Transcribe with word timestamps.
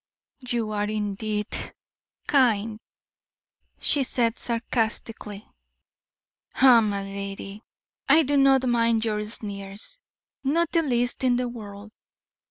"You 0.39 0.71
are, 0.71 0.89
indeed, 0.89 1.75
kind," 2.27 2.79
she 3.79 4.01
said, 4.01 4.39
sarcastically. 4.39 5.47
"Ah, 6.55 6.81
my 6.81 7.03
lady, 7.03 7.61
I 8.09 8.23
do 8.23 8.35
not 8.35 8.67
mind 8.67 9.05
your 9.05 9.23
sneers; 9.25 10.01
not 10.43 10.71
the 10.71 10.81
least 10.81 11.23
in 11.23 11.35
the 11.35 11.47
world. 11.47 11.91